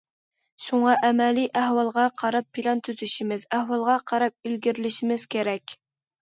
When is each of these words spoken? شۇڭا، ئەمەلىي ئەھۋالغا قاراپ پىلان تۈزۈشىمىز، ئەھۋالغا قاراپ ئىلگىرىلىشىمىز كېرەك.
شۇڭا، 0.67 0.93
ئەمەلىي 1.09 1.45
ئەھۋالغا 1.61 2.05
قاراپ 2.21 2.47
پىلان 2.59 2.81
تۈزۈشىمىز، 2.89 3.45
ئەھۋالغا 3.59 3.99
قاراپ 4.13 4.49
ئىلگىرىلىشىمىز 4.51 5.29
كېرەك. 5.37 5.77